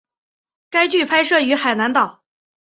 [0.71, 2.23] 该剧拍摄于海南岛。